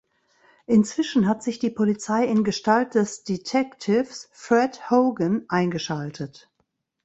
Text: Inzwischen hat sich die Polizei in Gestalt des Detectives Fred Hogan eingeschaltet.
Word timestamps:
Inzwischen 0.65 1.27
hat 1.27 1.43
sich 1.43 1.59
die 1.59 1.69
Polizei 1.69 2.25
in 2.25 2.43
Gestalt 2.43 2.95
des 2.95 3.23
Detectives 3.23 4.29
Fred 4.33 4.89
Hogan 4.89 5.45
eingeschaltet. 5.47 6.49